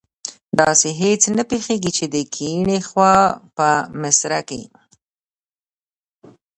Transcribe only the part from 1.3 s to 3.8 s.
نه پیښیږي چې د کیڼي خوا په